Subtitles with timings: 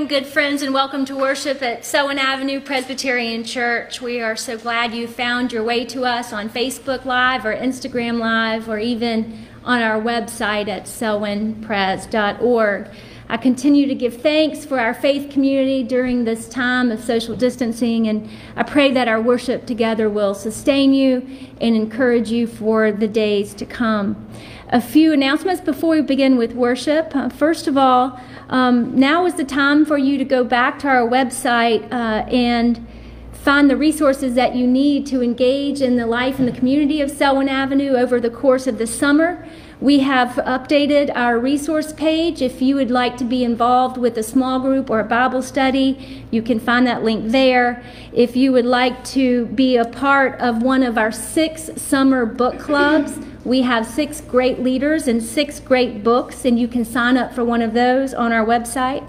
[0.00, 4.00] morning, good friends, and welcome to worship at Selwyn Avenue Presbyterian Church.
[4.00, 8.18] We are so glad you found your way to us on Facebook Live or Instagram
[8.18, 12.88] Live or even on our website at selwynpres.org.
[13.28, 18.08] I continue to give thanks for our faith community during this time of social distancing,
[18.08, 21.28] and I pray that our worship together will sustain you
[21.60, 24.26] and encourage you for the days to come.
[24.72, 27.16] A few announcements before we begin with worship.
[27.16, 30.88] Uh, first of all, um, now is the time for you to go back to
[30.88, 32.86] our website uh, and
[33.32, 37.10] find the resources that you need to engage in the life and the community of
[37.10, 39.44] Selwyn Avenue over the course of the summer.
[39.80, 42.40] We have updated our resource page.
[42.40, 46.24] If you would like to be involved with a small group or a Bible study,
[46.30, 47.82] you can find that link there.
[48.12, 52.60] If you would like to be a part of one of our six summer book
[52.60, 57.32] clubs, we have six great leaders and six great books, and you can sign up
[57.34, 59.06] for one of those on our website.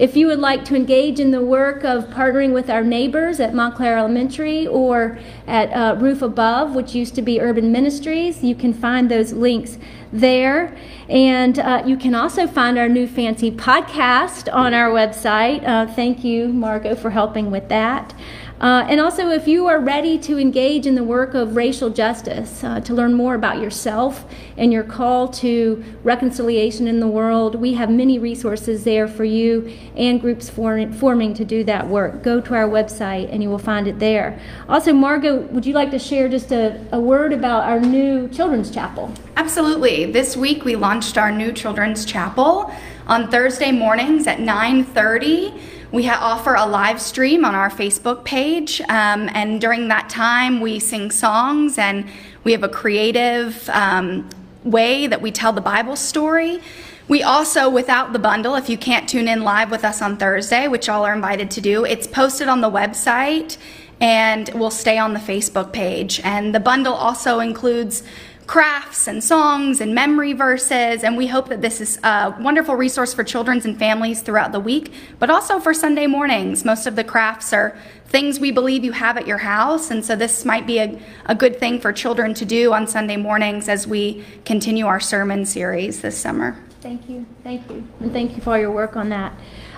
[0.00, 3.52] If you would like to engage in the work of partnering with our neighbors at
[3.52, 8.72] Montclair Elementary or at uh, Roof Above, which used to be Urban Ministries, you can
[8.72, 9.76] find those links
[10.10, 10.74] there.
[11.10, 15.66] And uh, you can also find our new fancy podcast on our website.
[15.68, 18.14] Uh, thank you, Margot, for helping with that.
[18.60, 22.62] Uh, and also, if you are ready to engage in the work of racial justice,
[22.62, 24.26] uh, to learn more about yourself
[24.58, 29.74] and your call to reconciliation in the world, we have many resources there for you
[29.96, 32.22] and groups for, forming to do that work.
[32.22, 34.38] Go to our website and you will find it there.
[34.68, 38.70] Also, Margot, would you like to share just a, a word about our new children's
[38.70, 39.10] chapel?
[39.36, 40.12] Absolutely.
[40.12, 42.70] This week we launched our new children's chapel
[43.10, 45.52] on Thursday mornings at 930.
[45.90, 50.78] We offer a live stream on our Facebook page, um, and during that time, we
[50.78, 52.08] sing songs and
[52.44, 54.28] we have a creative um,
[54.62, 56.60] way that we tell the Bible story.
[57.08, 60.68] We also, without the bundle, if you can't tune in live with us on Thursday,
[60.68, 63.56] which all are invited to do, it's posted on the website
[64.00, 66.20] and will stay on the Facebook page.
[66.22, 68.04] And the bundle also includes
[68.50, 71.04] crafts and songs and memory verses.
[71.04, 74.58] And we hope that this is a wonderful resource for children and families throughout the
[74.58, 76.64] week, but also for Sunday mornings.
[76.64, 79.92] Most of the crafts are things we believe you have at your house.
[79.92, 83.16] And so this might be a, a good thing for children to do on Sunday
[83.16, 86.58] mornings as we continue our sermon series this summer.
[86.80, 87.26] Thank you.
[87.44, 87.86] Thank you.
[88.00, 89.32] And thank you for all your work on that.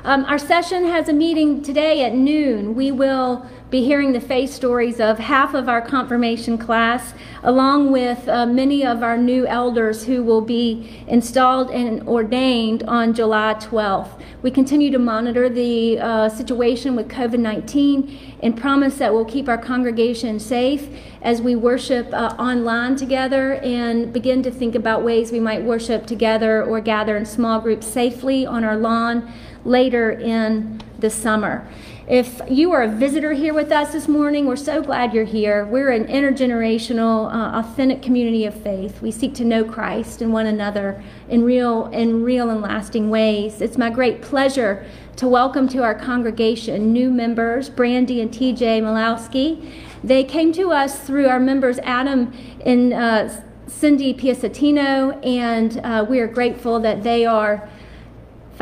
[0.04, 2.74] Um, our session has a meeting today at noon.
[2.74, 8.28] We will be hearing the faith stories of half of our confirmation class, along with
[8.28, 14.20] uh, many of our new elders who will be installed and ordained on July 12th.
[14.42, 19.48] We continue to monitor the uh, situation with COVID 19 and promise that we'll keep
[19.48, 20.88] our congregation safe
[21.22, 26.06] as we worship uh, online together and begin to think about ways we might worship
[26.06, 29.32] together or gather in small groups safely on our lawn
[29.64, 31.66] later in the summer.
[32.08, 35.64] If you are a visitor here with us this morning, we're so glad you're here.
[35.64, 39.00] We're an intergenerational, uh, authentic community of faith.
[39.00, 43.60] We seek to know Christ and one another in real, in real and lasting ways.
[43.60, 44.84] It's my great pleasure
[45.16, 49.72] to welcome to our congregation new members, Brandy and TJ Malowski.
[50.02, 52.32] They came to us through our members Adam
[52.66, 53.30] and uh,
[53.68, 57.68] Cindy Piacentino, and uh, we are grateful that they are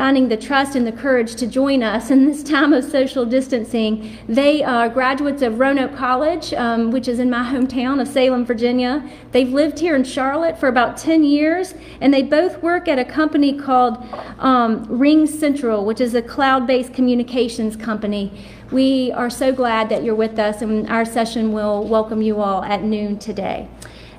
[0.01, 4.17] finding the trust and the courage to join us in this time of social distancing.
[4.27, 9.07] They are graduates of Roanoke College, um, which is in my hometown of Salem, Virginia.
[9.31, 13.05] They've lived here in Charlotte for about 10 years, and they both work at a
[13.05, 13.97] company called
[14.39, 18.43] um, RingCentral, which is a cloud based communications company.
[18.71, 22.63] We are so glad that you're with us, and our session will welcome you all
[22.63, 23.69] at noon today.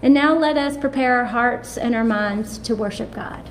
[0.00, 3.50] And now let us prepare our hearts and our minds to worship God.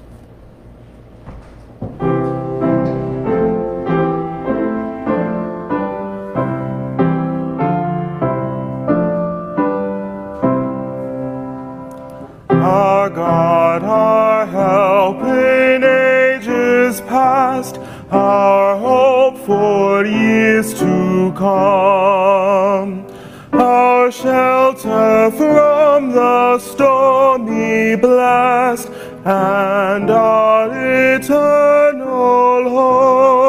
[12.61, 17.79] God, our help in ages past,
[18.11, 23.05] our hope for years to come,
[23.53, 28.89] our shelter from the stormy blast,
[29.25, 30.69] and our
[31.15, 33.40] eternal home.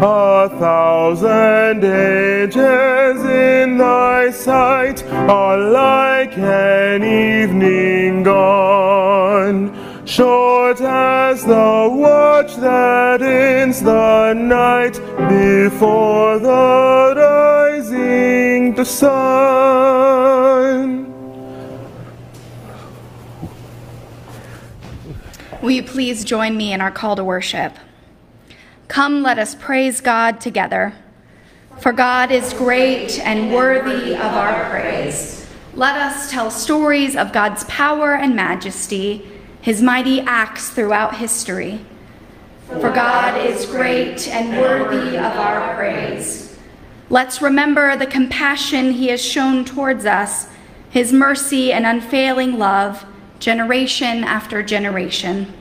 [0.00, 12.54] A thousand ages in thy sight are like an evening gone, short as the watch
[12.58, 19.98] that ends the night before the rising the sun.
[25.60, 27.76] Will you please join me in our call to worship?
[28.98, 30.92] Come, let us praise God together.
[31.78, 35.46] For God is great and worthy of our praise.
[35.72, 39.24] Let us tell stories of God's power and majesty,
[39.60, 41.80] his mighty acts throughout history.
[42.66, 46.58] For God is great and worthy of our praise.
[47.08, 50.48] Let's remember the compassion he has shown towards us,
[50.90, 53.06] his mercy and unfailing love,
[53.38, 55.54] generation after generation.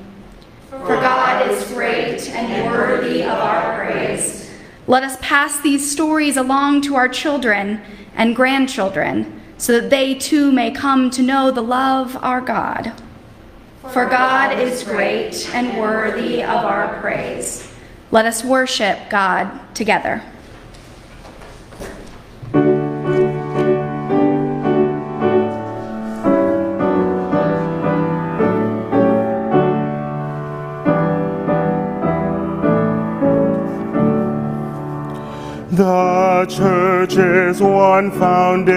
[0.85, 4.49] For God is great and worthy of our praise.
[4.87, 7.81] Let us pass these stories along to our children
[8.15, 12.93] and grandchildren so that they too may come to know the love of our God.
[13.89, 17.67] For God is great and worthy of our praise.
[18.11, 20.23] Let us worship God together.
[37.27, 38.75] Church's one foundation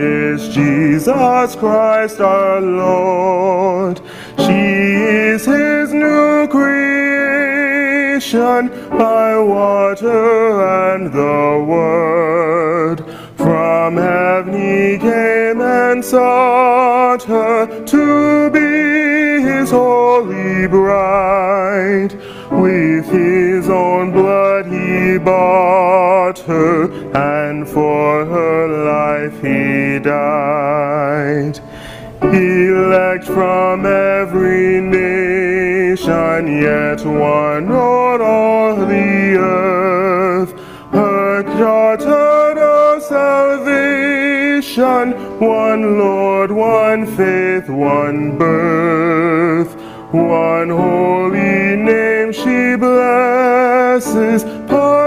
[0.00, 4.00] is Jesus Christ our Lord.
[4.38, 7.78] She is his new creation
[8.90, 13.04] by water and the word.
[13.36, 22.14] From heaven he came and sought her to be his holy bride.
[22.50, 24.43] With his own blood
[25.24, 31.60] bought her, and for her life he died.
[32.22, 40.52] Elect from every nation, yet one on all the earth,
[40.92, 49.74] her charter of salvation, one Lord, one faith, one birth.
[50.14, 54.44] One holy name she blesses,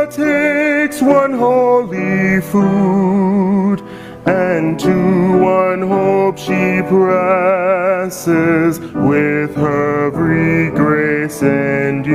[0.07, 3.81] partakes one holy food,
[4.25, 12.13] and to one hope she presses, with her every grace endued.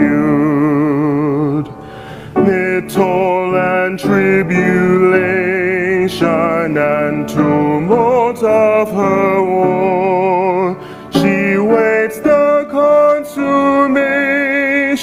[2.35, 10.12] Mid toil and tribulation and tumult of her war,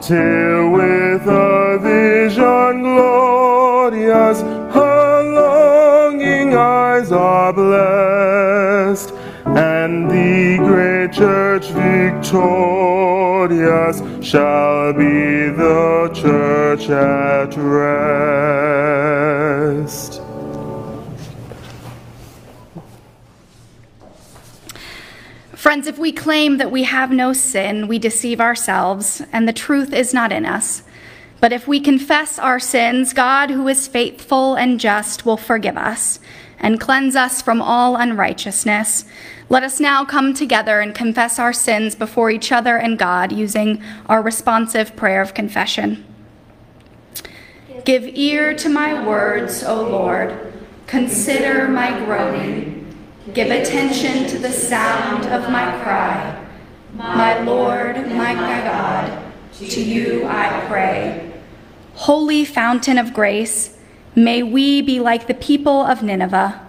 [0.00, 9.12] till with a vision glorious her longing eyes are blessed,
[9.44, 12.42] and the great church victorious
[14.26, 17.84] shall be the church at rest.
[25.64, 29.94] Friends, if we claim that we have no sin, we deceive ourselves, and the truth
[29.94, 30.82] is not in us.
[31.40, 36.20] But if we confess our sins, God, who is faithful and just, will forgive us
[36.58, 39.06] and cleanse us from all unrighteousness.
[39.48, 43.82] Let us now come together and confess our sins before each other and God using
[44.04, 46.04] our responsive prayer of confession.
[47.86, 50.52] Give ear to my words, O Lord.
[50.86, 52.73] Consider my groaning.
[53.32, 56.46] Give attention to the sound of my cry.
[56.92, 61.32] My Lord, my God, to you I pray.
[61.94, 63.78] Holy fountain of grace,
[64.14, 66.60] may we be like the people of Nineveh.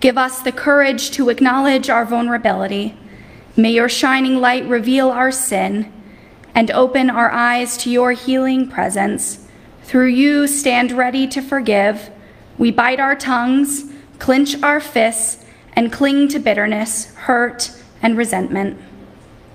[0.00, 2.96] Give us the courage to acknowledge our vulnerability.
[3.56, 5.92] May your shining light reveal our sin
[6.52, 9.46] and open our eyes to your healing presence.
[9.84, 12.10] Through you, stand ready to forgive.
[12.58, 13.84] We bite our tongues,
[14.18, 15.41] clench our fists,
[15.74, 18.80] and cling to bitterness, hurt, and resentment.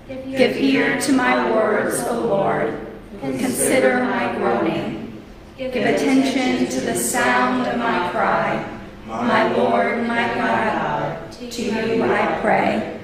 [0.08, 2.86] Give ear to my words, O Lord.
[3.22, 5.22] And consider my groaning.
[5.56, 8.78] Give attention to the sound of my cry.
[9.06, 13.00] My Lord, my God, to you I pray.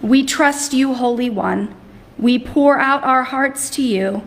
[0.00, 1.74] We trust you, Holy One.
[2.18, 4.26] We pour out our hearts to you.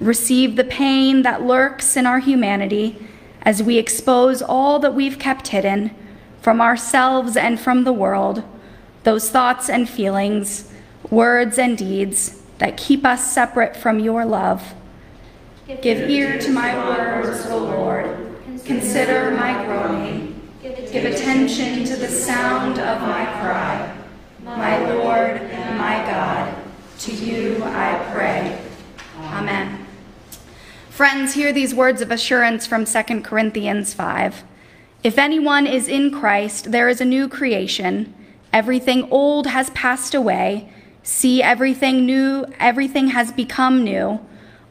[0.00, 2.98] Receive the pain that lurks in our humanity
[3.42, 5.94] as we expose all that we've kept hidden
[6.40, 8.42] from ourselves and from the world,
[9.04, 10.70] those thoughts and feelings,
[11.10, 14.74] words and deeds that keep us separate from your love.
[15.82, 18.36] Give ear to my words, O Lord.
[18.64, 20.40] Consider my groaning.
[20.62, 23.96] Give attention to the sound of my cry.
[24.42, 26.54] My Lord and my God,
[26.98, 28.60] to you I pray.
[29.18, 29.86] Amen.
[30.90, 34.42] Friends, hear these words of assurance from 2 Corinthians 5.
[35.02, 38.12] If anyone is in Christ, there is a new creation.
[38.52, 40.70] Everything old has passed away.
[41.02, 44.20] See, everything new, everything has become new.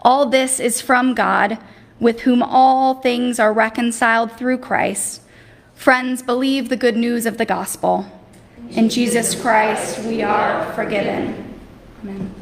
[0.02, 1.58] All this is from God,
[2.00, 5.22] with whom all things are reconciled through Christ.
[5.74, 8.06] Friends, believe the good news of the gospel.
[8.72, 11.60] In Jesus Christ, we are forgiven.
[12.04, 12.36] Amen.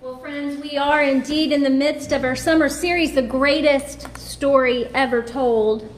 [0.00, 4.86] Well, friends, we are indeed in the midst of our summer series, The Greatest Story
[4.92, 5.88] Ever Told.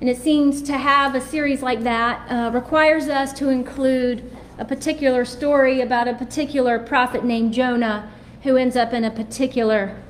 [0.00, 4.64] And it seems to have a series like that uh, requires us to include a
[4.64, 10.00] particular story about a particular prophet named Jonah who ends up in a particular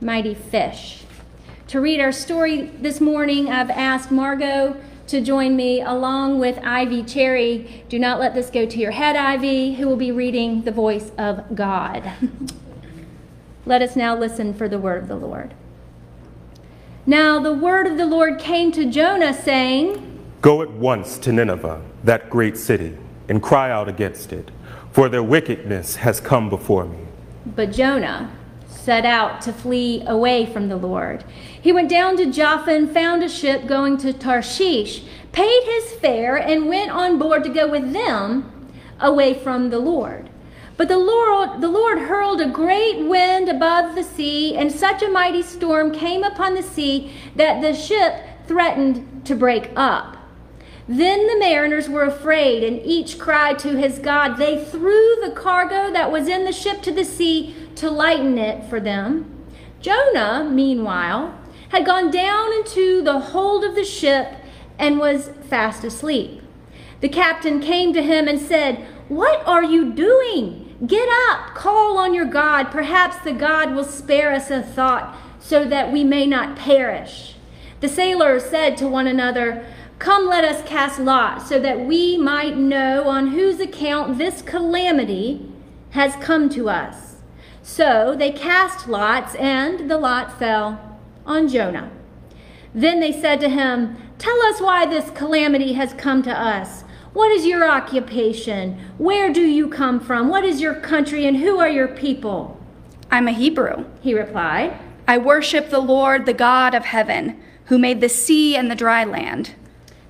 [0.00, 1.02] mighty fish.
[1.68, 7.02] To read our story this morning, I've asked Margot to join me along with Ivy
[7.02, 7.84] Cherry.
[7.88, 11.10] Do not let this go to your head, Ivy, who will be reading the voice
[11.18, 12.12] of God.
[13.66, 15.54] let us now listen for the word of the Lord.
[17.06, 20.06] Now the word of the Lord came to Jonah, saying,
[20.40, 22.96] Go at once to Nineveh, that great city,
[23.28, 24.50] and cry out against it,
[24.92, 26.98] for their wickedness has come before me.
[27.44, 28.30] But Jonah
[28.66, 31.24] set out to flee away from the Lord.
[31.60, 36.36] He went down to Joppa and found a ship going to Tarshish, paid his fare,
[36.36, 40.29] and went on board to go with them away from the Lord.
[40.80, 45.10] But the Lord, the Lord hurled a great wind above the sea, and such a
[45.10, 50.16] mighty storm came upon the sea that the ship threatened to break up.
[50.88, 54.38] Then the mariners were afraid, and each cried to his God.
[54.38, 58.64] They threw the cargo that was in the ship to the sea to lighten it
[58.70, 59.30] for them.
[59.82, 61.38] Jonah, meanwhile,
[61.68, 64.28] had gone down into the hold of the ship
[64.78, 66.40] and was fast asleep.
[67.02, 68.76] The captain came to him and said,
[69.08, 70.68] What are you doing?
[70.86, 72.70] Get up, call on your God.
[72.70, 77.36] Perhaps the God will spare us a thought so that we may not perish.
[77.80, 79.66] The sailors said to one another,
[79.98, 85.52] Come, let us cast lots so that we might know on whose account this calamity
[85.90, 87.16] has come to us.
[87.62, 91.90] So they cast lots, and the lot fell on Jonah.
[92.74, 96.84] Then they said to him, Tell us why this calamity has come to us.
[97.12, 98.78] What is your occupation?
[98.96, 100.28] Where do you come from?
[100.28, 102.60] What is your country and who are your people?
[103.10, 104.78] I'm a Hebrew, he replied.
[105.08, 109.02] I worship the Lord, the God of heaven, who made the sea and the dry
[109.02, 109.56] land.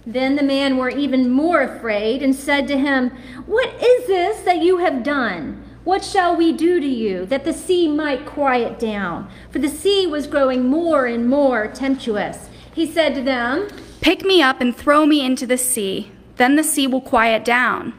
[0.04, 3.10] Then the men were even more afraid and said to him,
[3.46, 5.64] What is this that you have done?
[5.84, 9.30] What shall we do to you that the sea might quiet down?
[9.50, 12.50] For the sea was growing more and more tempestuous.
[12.74, 13.68] He said to them,
[14.02, 17.92] Pick me up and throw me into the sea then the sea will quiet down.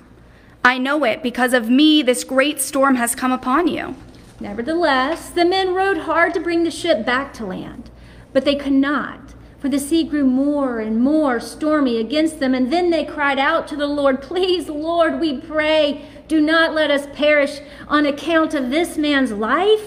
[0.65, 3.95] I know it because of me, this great storm has come upon you.
[4.39, 7.91] Nevertheless, the men rowed hard to bring the ship back to land,
[8.33, 12.55] but they could not, for the sea grew more and more stormy against them.
[12.55, 16.89] And then they cried out to the Lord, Please, Lord, we pray, do not let
[16.89, 19.83] us perish on account of this man's life.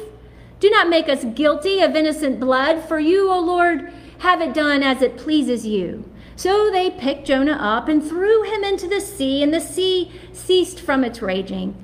[0.61, 4.85] Do not make us guilty of innocent blood, for you, O Lord, have it done
[4.85, 6.09] as it pleases you.
[6.37, 10.81] So they picked Jonah up and threw him into the sea, and the sea ceased
[10.81, 11.77] from its raging.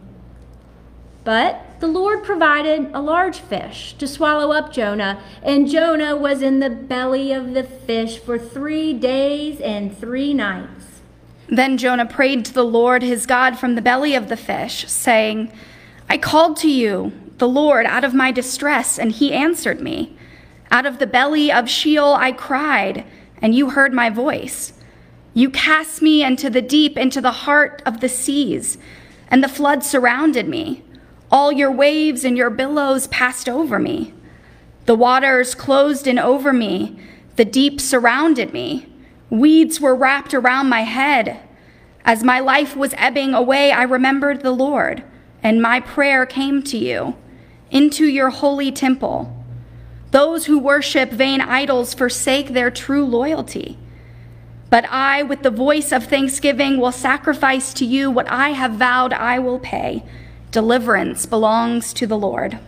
[1.22, 6.60] But the Lord provided a large fish to swallow up Jonah, and Jonah was in
[6.60, 11.02] the belly of the fish for three days and three nights.
[11.48, 15.52] Then Jonah prayed to the Lord his God from the belly of the fish, saying,
[16.08, 20.16] I called to you, the Lord, out of my distress, and he answered me.
[20.70, 23.04] Out of the belly of Sheol I cried
[23.42, 24.72] and you heard my voice.
[25.34, 28.78] You cast me into the deep, into the heart of the seas,
[29.28, 30.82] and the flood surrounded me.
[31.30, 34.12] All your waves and your billows passed over me.
[34.86, 36.98] The waters closed in over me.
[37.36, 38.86] The deep surrounded me.
[39.30, 41.40] Weeds were wrapped around my head.
[42.04, 45.04] As my life was ebbing away, I remembered the Lord,
[45.42, 47.16] and my prayer came to you
[47.70, 49.39] into your holy temple.
[50.10, 53.78] Those who worship vain idols forsake their true loyalty.
[54.68, 59.12] But I, with the voice of thanksgiving, will sacrifice to you what I have vowed
[59.12, 60.04] I will pay.
[60.50, 62.58] Deliverance belongs to the Lord.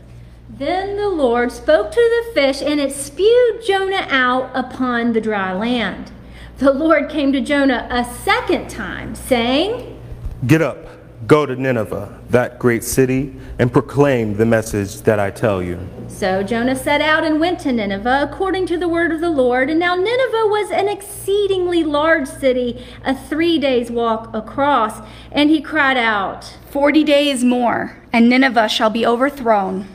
[0.49, 5.53] Then the Lord spoke to the fish, and it spewed Jonah out upon the dry
[5.53, 6.13] land.
[6.59, 10.01] The Lord came to Jonah a second time, saying,
[10.47, 10.92] Get up
[11.27, 15.79] Go to Nineveh, that great city, and proclaim the message that I tell you.
[16.09, 19.71] So Jonah set out and went to Nineveh according to the word of the Lord.
[19.71, 25.01] And now Nineveh was an exceedingly large city, a three days' walk across.
[25.31, 29.87] And he cried out, Forty days more, and Nineveh shall be overthrown.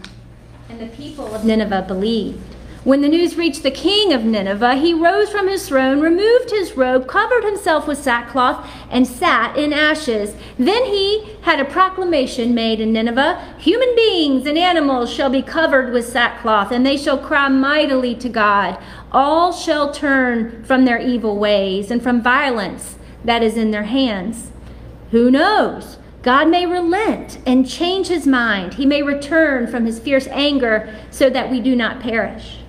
[0.70, 2.57] And the people of Nineveh believed
[2.88, 6.78] When the news reached the king of Nineveh, he rose from his throne, removed his
[6.78, 10.38] robe, covered himself with sackcloth, and sat in ashes.
[10.58, 15.91] Then he had a proclamation made in Nineveh Human beings and animals shall be covered
[15.91, 18.82] with sackcloth, and they shall cry mightily to God.
[19.12, 22.95] All shall turn from their evil ways and from violence
[23.26, 24.52] that is in their hands.
[25.12, 25.97] Who knows?
[26.23, 28.76] God may relent and change his mind.
[28.76, 32.60] He may return from his fierce anger so that we do not perish.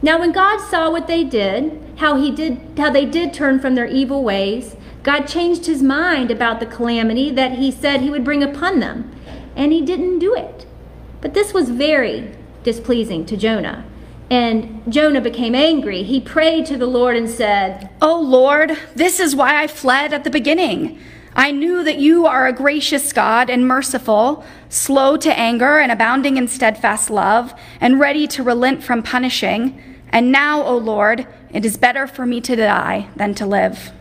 [0.00, 3.74] Now when God saw what they did, how he did how they did turn from
[3.74, 8.24] their evil ways, God changed his mind about the calamity that he said he would
[8.24, 9.10] bring upon them,
[9.56, 10.66] and he didn't do it.
[11.20, 12.32] But this was very
[12.62, 13.84] displeasing to Jonah.
[14.30, 16.02] And Jonah became angry.
[16.02, 20.24] He prayed to the Lord and said, Oh Lord, this is why I fled at
[20.24, 20.98] the beginning.
[21.34, 26.36] I knew that you are a gracious God and merciful, slow to anger and abounding
[26.36, 29.80] in steadfast love, and ready to relent from punishing.
[30.10, 33.92] And now, O Lord, it is better for me to die than to live.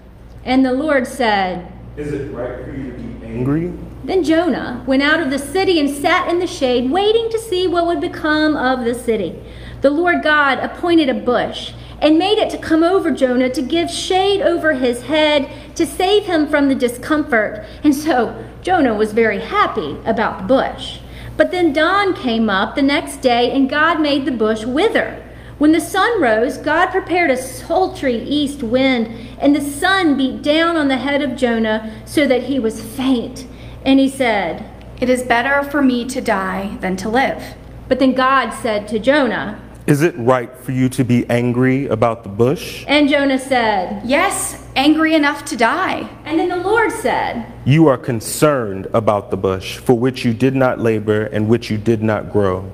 [0.43, 3.74] And the Lord said, Is it right for you to be angry?
[4.04, 7.67] Then Jonah went out of the city and sat in the shade, waiting to see
[7.67, 9.41] what would become of the city.
[9.82, 13.89] The Lord God appointed a bush and made it to come over Jonah to give
[13.89, 17.65] shade over his head to save him from the discomfort.
[17.84, 21.00] And so Jonah was very happy about the bush.
[21.36, 25.24] But then dawn came up the next day, and God made the bush wither.
[25.58, 29.08] When the sun rose, God prepared a sultry east wind,
[29.39, 33.48] and the sun beat down on the head of Jonah so that he was faint.
[33.84, 34.70] And he said,
[35.02, 37.56] It is better for me to die than to live.
[37.88, 42.22] But then God said to Jonah, Is it right for you to be angry about
[42.22, 42.86] the bush?
[42.88, 46.08] and Jonah said, Yes, angry enough to die.
[46.26, 50.54] and then the Lord said, You are concerned about the bush, for which you did
[50.56, 52.72] not labor and which you did not grow.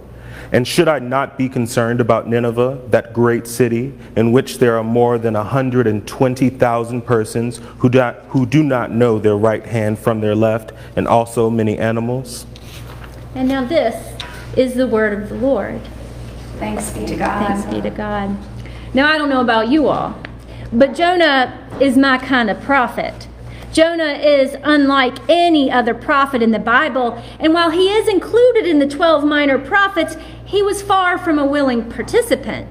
[0.54, 4.84] And should I not be concerned about Nineveh, that great city, in which there are
[4.84, 10.22] more than 120,000 persons who do, not, who do not know their right hand from
[10.22, 12.46] their left, and also many animals?
[13.34, 14.14] And now this
[14.56, 15.82] is the word of the Lord.
[16.60, 17.48] Thanks be to God.
[17.48, 18.38] Thanks be to God.
[18.94, 20.16] Now, I don't know about you all,
[20.72, 23.28] but Jonah is my kind of prophet.
[23.74, 28.78] Jonah is unlike any other prophet in the Bible, and while he is included in
[28.78, 32.70] the 12 minor prophets, he was far from a willing participant.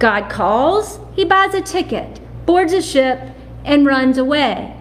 [0.00, 3.20] God calls, he buys a ticket, boards a ship,
[3.64, 4.76] and runs away.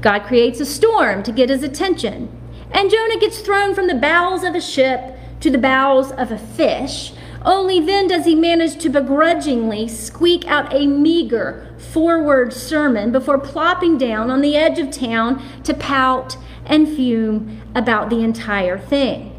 [0.00, 2.28] God creates a storm to get his attention,
[2.72, 6.38] and Jonah gets thrown from the bowels of a ship to the bowels of a
[6.38, 7.12] fish.
[7.46, 13.38] Only then does he manage to begrudgingly squeak out a meager four word sermon before
[13.38, 19.32] plopping down on the edge of town to pout and fume about the entire thing.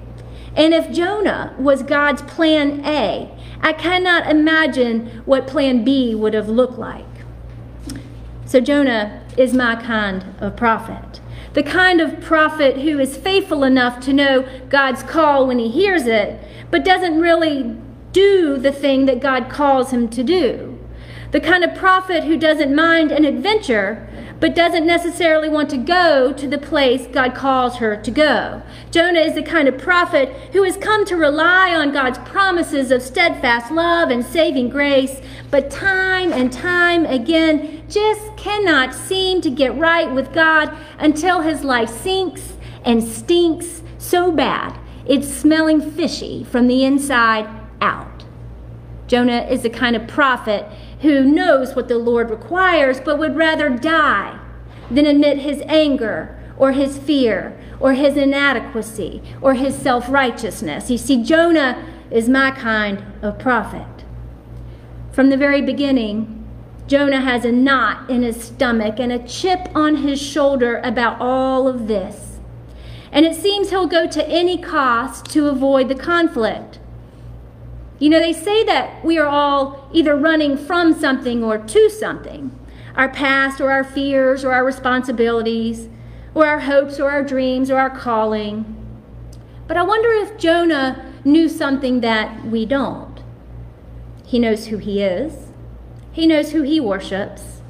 [0.56, 6.48] And if Jonah was God's plan A, I cannot imagine what plan B would have
[6.48, 7.06] looked like.
[8.46, 11.20] So Jonah is my kind of prophet.
[11.54, 16.08] The kind of prophet who is faithful enough to know God's call when he hears
[16.08, 16.42] it,
[16.72, 17.76] but doesn't really
[18.12, 20.78] do the thing that God calls him to do.
[21.32, 24.08] The kind of prophet who doesn't mind an adventure,
[24.40, 28.62] but doesn't necessarily want to go to the place God calls her to go.
[28.92, 33.02] Jonah is the kind of prophet who has come to rely on God's promises of
[33.02, 39.76] steadfast love and saving grace, but time and time again just cannot seem to get
[39.76, 42.54] right with God until his life sinks
[42.86, 48.26] and stinks so bad it's smelling fishy from the inside out.
[49.08, 50.66] Jonah is the kind of prophet
[51.02, 54.40] who knows what the Lord requires, but would rather die
[54.92, 60.90] than admit his anger or his fear or his inadequacy or his self righteousness.
[60.90, 63.88] You see, Jonah is my kind of prophet.
[65.12, 66.34] From the very beginning,
[66.88, 71.68] Jonah has a knot in his stomach and a chip on his shoulder about all
[71.68, 72.40] of this.
[73.12, 76.80] And it seems he'll go to any cost to avoid the conflict.
[78.00, 82.52] You know, they say that we are all either running from something or to something
[82.96, 85.88] our past or our fears or our responsibilities,
[86.34, 88.76] or our hopes or our dreams or our calling.
[89.68, 93.22] But I wonder if Jonah knew something that we don't.
[94.26, 95.48] He knows who he is,
[96.12, 97.62] he knows who he worships,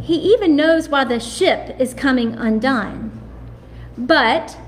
[0.00, 3.20] he even knows why the ship is coming undone.
[3.96, 4.58] But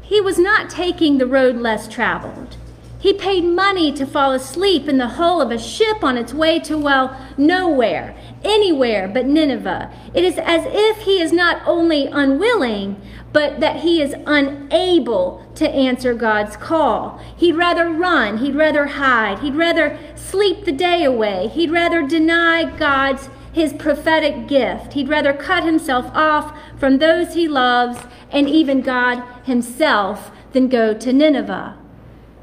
[0.00, 2.56] he was not taking the road less traveled.
[3.02, 6.60] He paid money to fall asleep in the hull of a ship on its way
[6.60, 9.90] to, well, nowhere, anywhere but Nineveh.
[10.14, 15.68] It is as if he is not only unwilling, but that he is unable to
[15.68, 17.20] answer God's call.
[17.36, 22.70] He'd rather run, he'd rather hide, he'd rather sleep the day away, he'd rather deny
[22.78, 24.92] God's his prophetic gift.
[24.92, 27.98] He'd rather cut himself off from those he loves
[28.30, 31.81] and even God himself than go to Nineveh.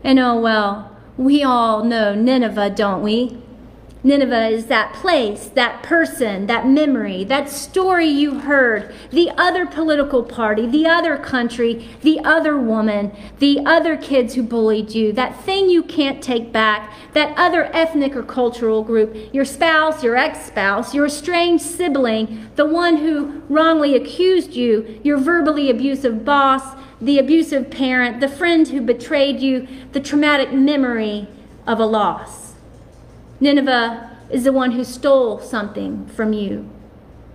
[0.04, 3.38] And oh, well, we all know Nineveh, don't we?
[4.02, 10.24] Nineveh is that place, that person, that memory, that story you heard, the other political
[10.24, 15.70] party, the other country, the other woman, the other kids who bullied you, that thing
[15.70, 20.94] you can't take back, that other ethnic or cultural group, your spouse, your ex spouse,
[20.94, 27.70] your estranged sibling, the one who wrongly accused you, your verbally abusive boss, the abusive
[27.72, 31.28] parent, the friend who betrayed you, the traumatic memory
[31.66, 32.54] of a loss.
[33.40, 36.70] Nineveh is the one who stole something from you,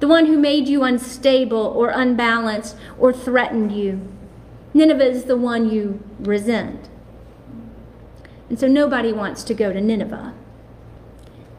[0.00, 4.06] the one who made you unstable or unbalanced or threatened you.
[4.74, 6.88] Nineveh is the one you resent.
[8.48, 10.34] And so nobody wants to go to Nineveh.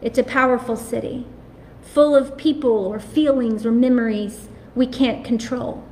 [0.02, 1.26] It's a powerful city,
[1.82, 5.84] full of people or feelings or memories we can't control.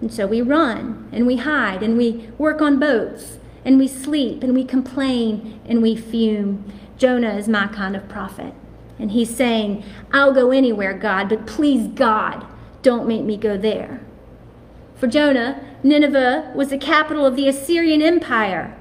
[0.00, 4.42] And so we run and we hide and we work on boats and we sleep
[4.42, 6.72] and we complain and we fume.
[6.96, 8.54] Jonah is my kind of prophet.
[8.98, 12.46] And he's saying, I'll go anywhere, God, but please, God,
[12.82, 14.00] don't make me go there.
[14.94, 18.76] For Jonah, Nineveh was the capital of the Assyrian Empire.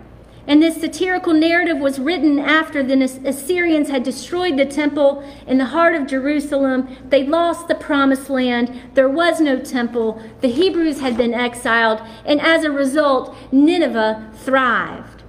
[0.49, 5.65] And this satirical narrative was written after the Assyrians had destroyed the temple in the
[5.65, 6.97] heart of Jerusalem.
[7.07, 8.81] They lost the promised land.
[8.95, 10.19] There was no temple.
[10.41, 12.01] The Hebrews had been exiled.
[12.25, 15.21] And as a result, Nineveh thrived.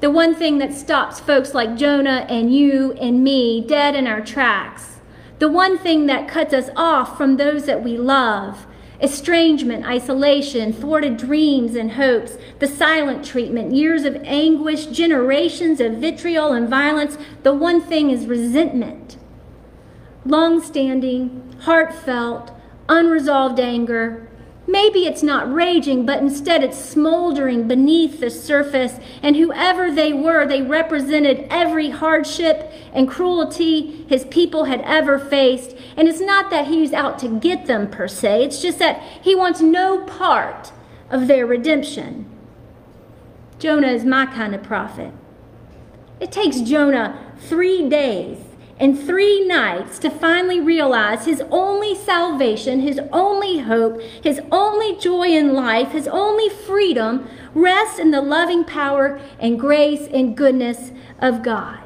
[0.00, 4.20] The one thing that stops folks like Jonah and you and me dead in our
[4.20, 4.96] tracks.
[5.38, 8.66] The one thing that cuts us off from those that we love
[9.04, 16.52] estrangement, isolation, thwarted dreams and hopes, the silent treatment, years of anguish, generations of vitriol
[16.54, 17.18] and violence.
[17.42, 19.18] The one thing is resentment.
[20.24, 22.50] Long standing, heartfelt,
[22.88, 24.26] unresolved anger,
[24.66, 28.98] Maybe it's not raging, but instead it's smoldering beneath the surface.
[29.22, 35.76] And whoever they were, they represented every hardship and cruelty his people had ever faced.
[35.96, 39.34] And it's not that he's out to get them per se, it's just that he
[39.34, 40.72] wants no part
[41.10, 42.30] of their redemption.
[43.58, 45.12] Jonah is my kind of prophet.
[46.20, 48.38] It takes Jonah three days
[48.78, 55.28] and three nights to finally realize his only salvation, his only hope, his only joy
[55.28, 61.42] in life, his only freedom rests in the loving power and grace and goodness of
[61.42, 61.80] God.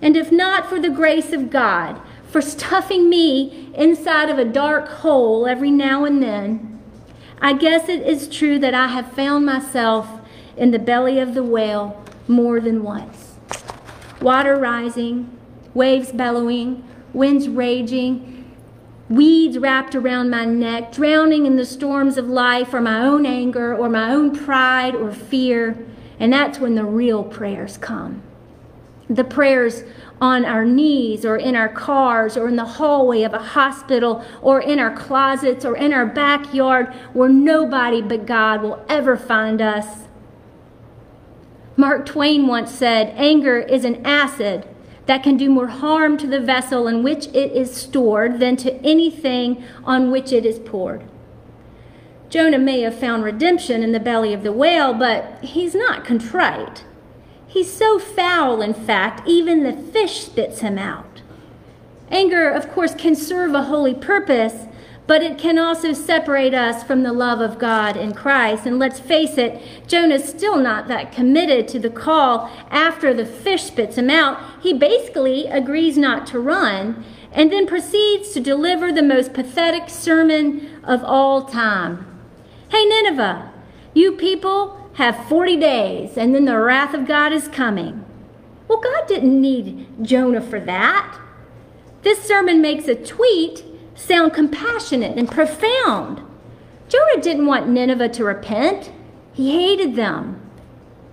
[0.00, 4.88] And if not for the grace of God, for stuffing me inside of a dark
[4.88, 6.80] hole every now and then,
[7.40, 10.08] I guess it is true that I have found myself
[10.56, 13.31] in the belly of the whale more than once
[14.22, 15.36] water rising,
[15.74, 18.50] waves bellowing, winds raging,
[19.08, 23.76] weeds wrapped around my neck, drowning in the storms of life or my own anger
[23.76, 25.76] or my own pride or fear.
[26.18, 28.22] And that's when the real prayers come.
[29.10, 29.84] The prayers
[30.20, 34.60] on our knees or in our cars or in the hallway of a hospital or
[34.60, 40.01] in our closets or in our backyard where nobody but God will ever find us
[41.76, 44.66] Mark Twain once said, Anger is an acid
[45.06, 48.74] that can do more harm to the vessel in which it is stored than to
[48.84, 51.02] anything on which it is poured.
[52.28, 56.84] Jonah may have found redemption in the belly of the whale, but he's not contrite.
[57.46, 61.20] He's so foul, in fact, even the fish spits him out.
[62.10, 64.66] Anger, of course, can serve a holy purpose,
[65.06, 68.66] but it can also separate us from the love of God in Christ.
[68.66, 73.64] And let's face it, Jonah's still not that committed to the call after the fish
[73.64, 74.40] spits him out.
[74.62, 80.80] He basically agrees not to run and then proceeds to deliver the most pathetic sermon
[80.84, 82.06] of all time.
[82.68, 83.52] Hey, Nineveh,
[83.94, 88.04] you people have 40 days and then the wrath of God is coming.
[88.68, 91.18] Well, God didn't need Jonah for that.
[92.02, 96.22] This sermon makes a tweet sound compassionate and profound.
[96.88, 98.90] Jonah didn't want Nineveh to repent,
[99.32, 100.38] he hated them.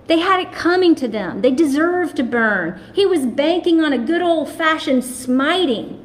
[0.07, 1.41] They had it coming to them.
[1.41, 2.81] They deserved to burn.
[2.93, 6.03] He was banking on a good old fashioned smiting.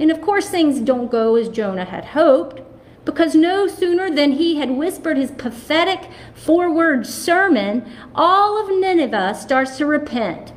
[0.00, 2.60] And of course, things don't go as Jonah had hoped.
[3.04, 9.34] because no sooner than he had whispered his pathetic four word sermon, all of Nineveh
[9.34, 10.53] starts to repent.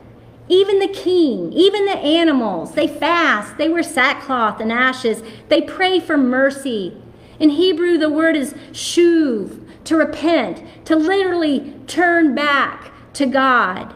[0.49, 5.99] Even the king, even the animals, they fast, they wear sackcloth and ashes, they pray
[5.99, 6.95] for mercy.
[7.39, 13.93] In Hebrew, the word is shuv, to repent, to literally turn back to God.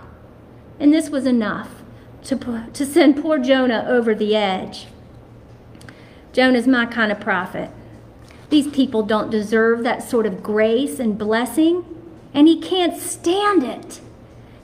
[0.80, 1.70] And this was enough
[2.24, 4.88] to, to send poor Jonah over the edge.
[6.34, 7.72] Jonah's my kind of prophet.
[8.50, 11.86] These people don't deserve that sort of grace and blessing,
[12.34, 14.02] and he can't stand it.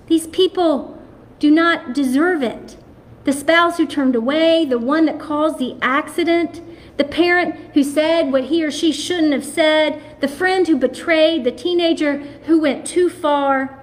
[0.07, 0.96] These people
[1.39, 2.77] do not deserve it.
[3.23, 6.61] The spouse who turned away, the one that caused the accident,
[6.97, 11.43] the parent who said what he or she shouldn't have said, the friend who betrayed,
[11.43, 13.77] the teenager who went too far.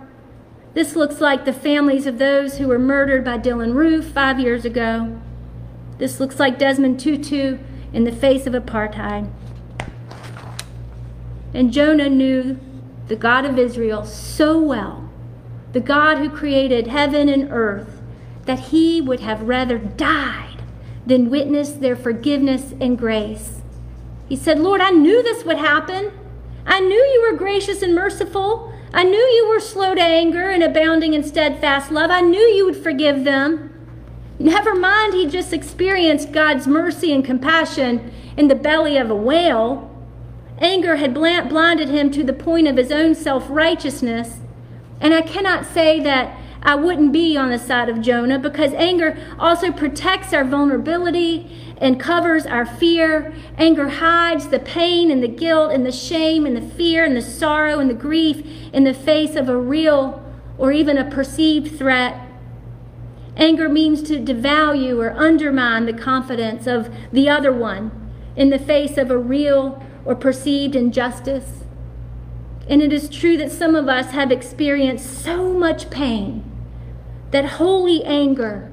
[0.75, 4.65] This looks like the families of those who were murdered by Dylann Roof five years
[4.65, 5.21] ago.
[5.99, 7.59] This looks like Desmond Tutu
[7.93, 9.31] in the face of apartheid.
[11.53, 12.59] And Jonah knew
[13.07, 15.04] the God of Israel so well,
[15.75, 18.01] the God who created heaven and earth,
[18.47, 20.63] that he would have rather died
[21.05, 23.61] than witness their forgiveness and grace.
[24.29, 26.13] He said, Lord, I knew this would happen.
[26.65, 28.73] I knew you were gracious and merciful.
[28.93, 32.11] I knew you were slow to anger and abounding in steadfast love.
[32.11, 33.71] I knew you would forgive them.
[34.39, 39.91] Never mind, he just experienced God's mercy and compassion in the belly of a whale.
[40.59, 44.39] Anger had blinded him to the point of his own self righteousness.
[45.01, 49.19] And I cannot say that I wouldn't be on the side of Jonah because anger
[49.39, 53.35] also protects our vulnerability and covers our fear.
[53.59, 57.23] Anger hides the pain and the guilt and the shame and the fear and the
[57.23, 58.43] sorrow and the grief
[58.73, 60.25] in the face of a real
[60.57, 62.27] or even a perceived threat.
[63.37, 67.91] Anger means to devalue or undermine the confidence of the other one
[68.37, 71.64] in the face of a real or perceived injustice.
[72.69, 76.51] And it is true that some of us have experienced so much pain
[77.31, 78.71] that holy anger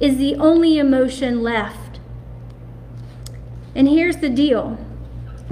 [0.00, 2.00] is the only emotion left.
[3.74, 4.78] And here's the deal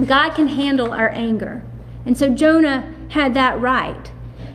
[0.05, 1.63] God can handle our anger.
[2.05, 4.11] And so Jonah had that right.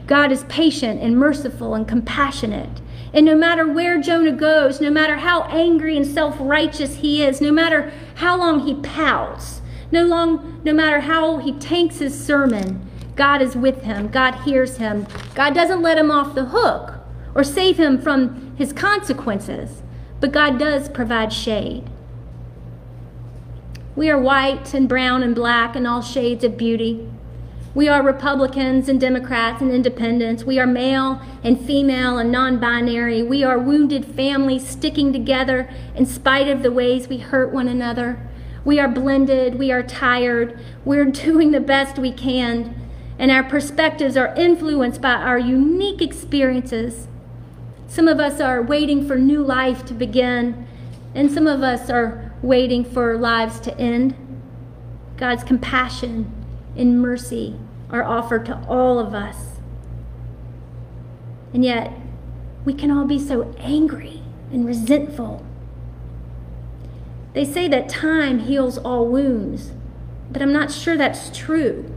[0.06, 2.80] God is patient and merciful and compassionate.
[3.12, 7.40] And no matter where Jonah goes, no matter how angry and self righteous he is,
[7.40, 12.88] no matter how long he pouts, no, long, no matter how he tanks his sermon,
[13.16, 14.08] God is with him.
[14.08, 15.06] God hears him.
[15.34, 16.94] God doesn't let him off the hook
[17.34, 19.82] or save him from his consequences,
[20.20, 21.90] but God does provide shade.
[23.96, 27.08] We are white and brown and black and all shades of beauty.
[27.74, 30.44] We are Republicans and Democrats and independents.
[30.44, 33.22] We are male and female and non binary.
[33.22, 38.18] We are wounded families sticking together in spite of the ways we hurt one another.
[38.64, 42.74] We are blended, we are tired, we're doing the best we can,
[43.18, 47.08] and our perspectives are influenced by our unique experiences.
[47.88, 50.66] Some of us are waiting for new life to begin,
[51.14, 54.14] and some of us are waiting for lives to end.
[55.16, 56.32] God's compassion
[56.76, 57.58] and mercy
[57.90, 59.60] are offered to all of us.
[61.54, 61.92] And yet,
[62.64, 65.46] we can all be so angry and resentful
[67.36, 69.72] they say that time heals all wounds,
[70.30, 71.94] but I'm not sure that's true.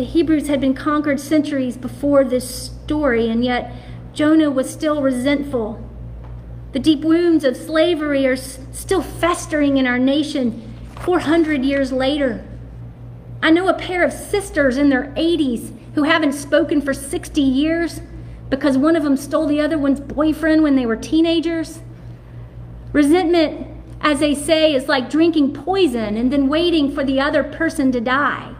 [0.00, 3.70] The Hebrews had been conquered centuries before this story, and yet
[4.14, 5.86] Jonah was still resentful.
[6.72, 12.42] The deep wounds of slavery are still festering in our nation 400 years later.
[13.42, 18.00] I know a pair of sisters in their 80s who haven't spoken for 60 years
[18.48, 21.80] because one of them stole the other one's boyfriend when they were teenagers.
[22.94, 23.66] Resentment
[24.00, 28.00] as they say, is like drinking poison and then waiting for the other person to
[28.00, 28.54] die.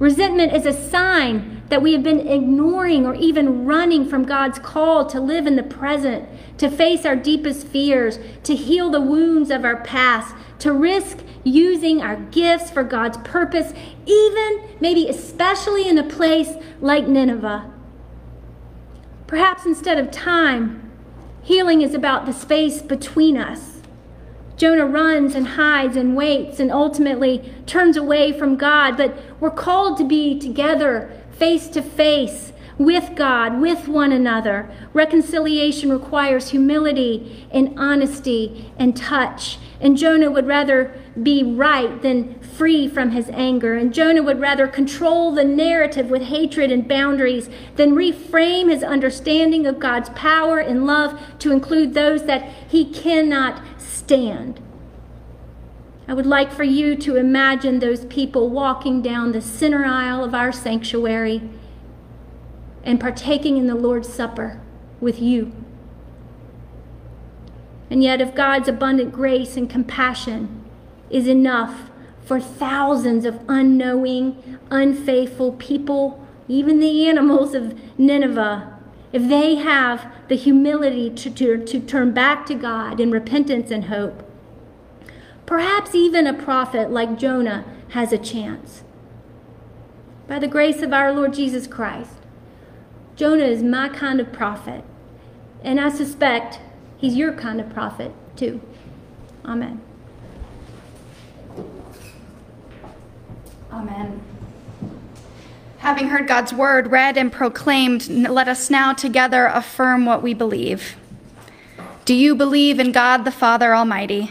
[0.00, 5.04] Resentment is a sign that we have been ignoring or even running from God's call
[5.04, 6.26] to live in the present,
[6.56, 12.00] to face our deepest fears, to heal the wounds of our past, to risk using
[12.00, 13.74] our gifts for God's purpose,
[14.06, 17.70] even maybe especially in a place like Nineveh.
[19.26, 20.90] Perhaps instead of time,
[21.42, 23.79] healing is about the space between us
[24.60, 28.94] Jonah runs and hides and waits and ultimately turns away from God.
[28.94, 34.70] But we're called to be together, face to face, with God, with one another.
[34.92, 39.58] Reconciliation requires humility and honesty and touch.
[39.80, 43.74] And Jonah would rather be right than free from his anger.
[43.76, 49.66] And Jonah would rather control the narrative with hatred and boundaries than reframe his understanding
[49.66, 53.62] of God's power and love to include those that he cannot
[54.10, 54.60] stand.
[56.08, 60.34] I would like for you to imagine those people walking down the center aisle of
[60.34, 61.48] our sanctuary
[62.82, 64.60] and partaking in the Lord's Supper
[65.00, 65.52] with you.
[67.88, 70.64] And yet, if God's abundant grace and compassion
[71.08, 71.92] is enough
[72.24, 78.76] for thousands of unknowing, unfaithful people, even the animals of Nineveh,
[79.12, 83.86] if they have the humility to, to, to turn back to God in repentance and
[83.86, 84.22] hope,
[85.46, 88.84] perhaps even a prophet like Jonah has a chance.
[90.28, 92.12] By the grace of our Lord Jesus Christ,
[93.16, 94.84] Jonah is my kind of prophet,
[95.62, 96.60] and I suspect
[96.96, 98.60] he's your kind of prophet too.
[99.44, 99.80] Amen.
[103.72, 104.29] Amen.
[105.80, 110.94] Having heard God's word read and proclaimed, let us now together affirm what we believe.
[112.04, 114.30] Do you believe in God the Father Almighty?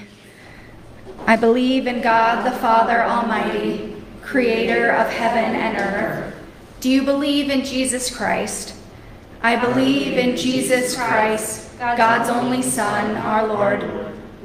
[1.26, 6.36] I believe in God the Father Almighty, creator of heaven and earth.
[6.82, 8.76] Do you believe in Jesus Christ?
[9.42, 13.82] I believe in Jesus Christ, God's only Son, our Lord,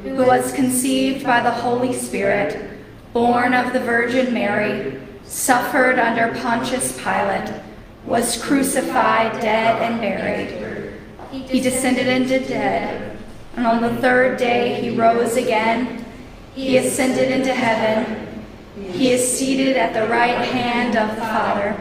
[0.03, 2.81] who was conceived by the Holy Spirit,
[3.13, 7.53] born of the Virgin Mary suffered under Pontius Pilate,
[8.05, 11.01] was crucified, dead, and buried.
[11.31, 13.19] He descended into dead,
[13.57, 16.05] and on the third day he rose again.
[16.55, 18.45] He ascended into heaven.
[18.93, 21.77] He is seated at the right hand of the Father,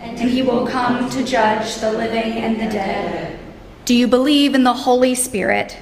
[0.00, 3.38] and he will come to judge the living and the dead.
[3.84, 5.76] Do you believe in the Holy Spirit?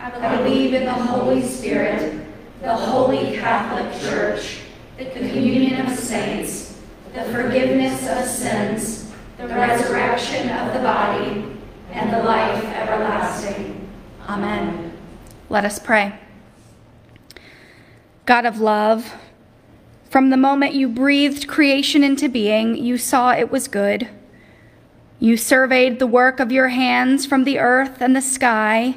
[0.00, 2.24] I believe in the Holy Spirit,
[2.60, 4.60] the Holy Catholic Church
[4.96, 6.78] the communion of saints,
[7.14, 11.44] the forgiveness of sins, the resurrection of the body,
[11.90, 13.90] and the life everlasting.
[14.28, 14.92] Amen.
[15.48, 16.18] Let us pray.
[18.26, 19.14] God of love,
[20.08, 24.08] from the moment you breathed creation into being, you saw it was good.
[25.18, 28.96] You surveyed the work of your hands from the earth and the sky,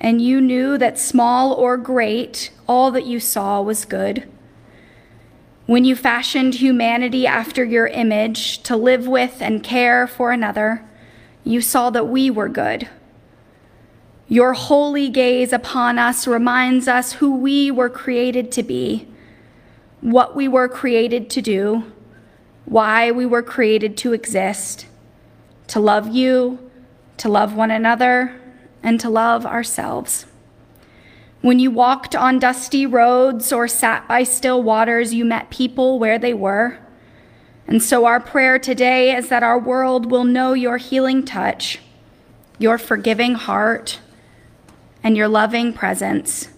[0.00, 4.26] and you knew that small or great, all that you saw was good.
[5.70, 10.84] When you fashioned humanity after your image to live with and care for another,
[11.44, 12.88] you saw that we were good.
[14.26, 19.06] Your holy gaze upon us reminds us who we were created to be,
[20.00, 21.84] what we were created to do,
[22.64, 24.86] why we were created to exist,
[25.68, 26.68] to love you,
[27.18, 28.40] to love one another,
[28.82, 30.26] and to love ourselves.
[31.42, 36.18] When you walked on dusty roads or sat by still waters, you met people where
[36.18, 36.78] they were.
[37.66, 41.78] And so, our prayer today is that our world will know your healing touch,
[42.58, 44.00] your forgiving heart,
[45.02, 46.48] and your loving presence.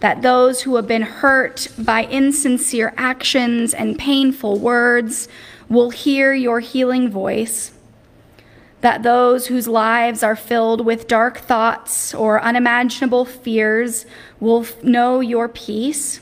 [0.00, 5.28] That those who have been hurt by insincere actions and painful words
[5.68, 7.72] will hear your healing voice
[8.86, 14.06] that those whose lives are filled with dark thoughts or unimaginable fears
[14.38, 16.20] will know your peace.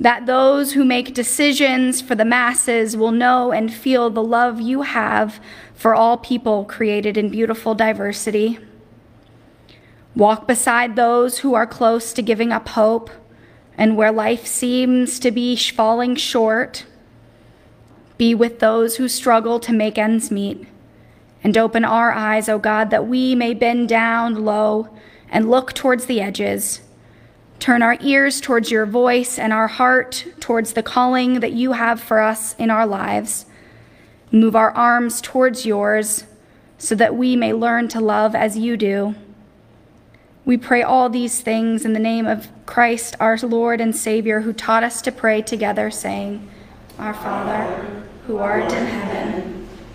[0.00, 4.82] That those who make decisions for the masses will know and feel the love you
[4.82, 5.38] have
[5.72, 8.58] for all people created in beautiful diversity.
[10.16, 13.08] Walk beside those who are close to giving up hope
[13.78, 16.86] and where life seems to be falling short.
[18.18, 20.66] Be with those who struggle to make ends meet
[21.42, 24.88] and open our eyes, O God, that we may bend down low
[25.30, 26.80] and look towards the edges.
[27.58, 32.00] Turn our ears towards your voice and our heart towards the calling that you have
[32.00, 33.46] for us in our lives.
[34.32, 36.24] Move our arms towards yours
[36.78, 39.14] so that we may learn to love as you do.
[40.46, 44.54] We pray all these things in the name of Christ, our Lord and Savior, who
[44.54, 46.48] taught us to pray together, saying,
[46.98, 49.68] Our Father, who art in heaven,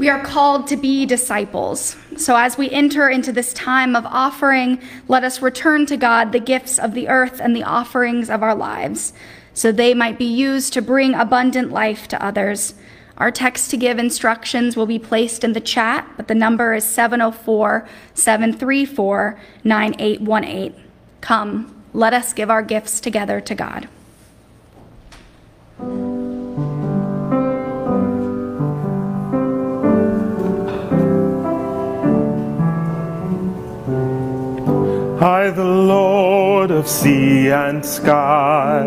[0.00, 1.94] We are called to be disciples.
[2.16, 6.40] So, as we enter into this time of offering, let us return to God the
[6.40, 9.12] gifts of the earth and the offerings of our lives,
[9.52, 12.72] so they might be used to bring abundant life to others.
[13.18, 16.84] Our text to give instructions will be placed in the chat, but the number is
[16.84, 20.74] 704 734 9818.
[21.20, 23.86] Come, let us give our gifts together to God.
[35.22, 38.86] I, the Lord of sea and sky,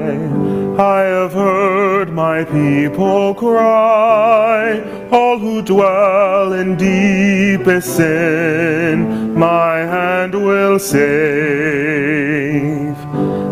[0.80, 4.82] I have heard my people cry,
[5.12, 11.04] all who dwell in deepest sin, my hand will save.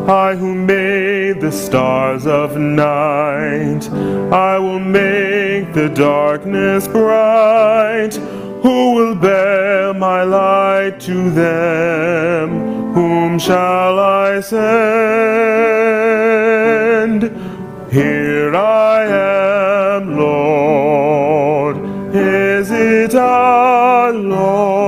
[0.09, 3.87] I who made the stars of night,
[4.33, 8.19] I will make the darkness bright.
[8.61, 12.93] Who will bear my light to them?
[12.93, 14.61] Whom shall I send?
[17.91, 19.05] Here I
[19.97, 21.77] am, Lord.
[22.15, 24.80] Is it I, Lord?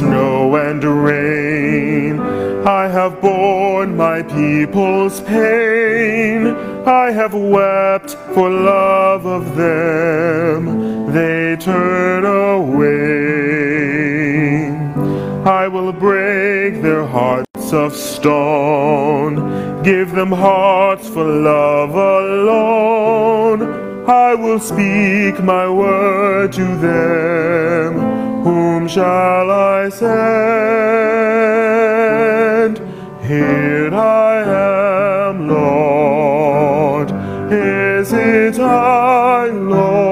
[0.00, 2.18] Snow and rain,
[2.66, 6.46] I have borne my people's pain.
[6.86, 13.10] I have wept for love of them, they turn away.
[15.44, 23.60] I will break their hearts of stone, give them hearts for love alone.
[24.08, 28.19] I will speak my word to them.
[28.44, 30.10] Whom shall I send?
[33.22, 37.10] Here I am, Lord.
[37.52, 40.09] Is it I, Lord?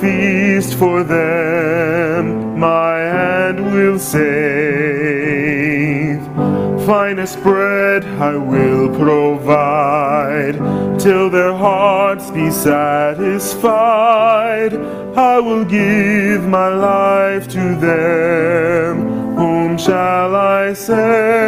[0.00, 4.24] Feast for them, my hand will save.
[6.86, 10.56] Finest bread I will provide,
[10.98, 13.24] till their hearts be satisfied.
[15.16, 19.36] I will give my life to them.
[19.36, 21.43] Whom shall I send?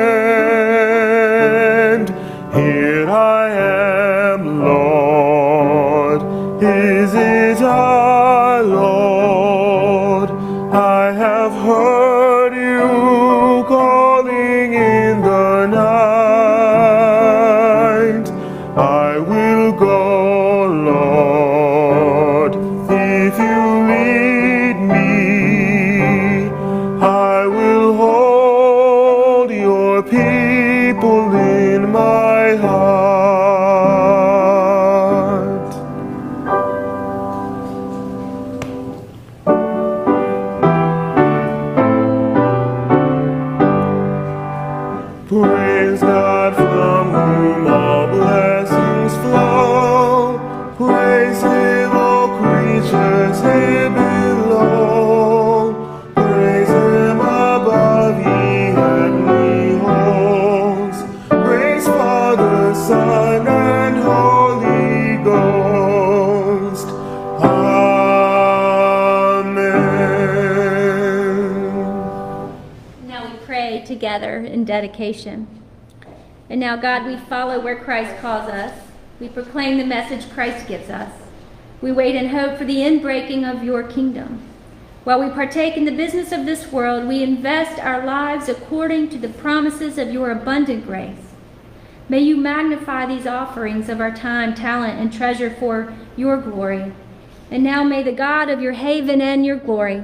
[74.57, 75.47] In dedication.
[76.49, 78.73] And now, God, we follow where Christ calls us.
[79.21, 81.13] We proclaim the message Christ gives us.
[81.83, 84.41] We wait in hope for the inbreaking of your kingdom.
[85.05, 89.19] While we partake in the business of this world, we invest our lives according to
[89.19, 91.35] the promises of your abundant grace.
[92.09, 96.93] May you magnify these offerings of our time, talent, and treasure for your glory.
[97.51, 100.03] And now may the God of your haven and your glory,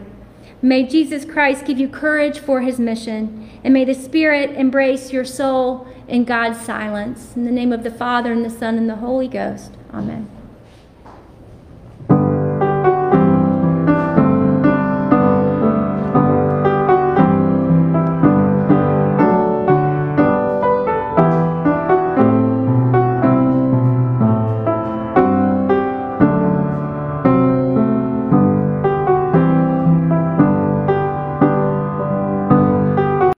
[0.62, 5.24] may Jesus Christ give you courage for his mission, and may the Spirit embrace your
[5.24, 7.36] soul in God's silence.
[7.36, 9.76] In the name of the Father, and the Son, and the Holy Ghost.
[9.92, 10.31] Amen.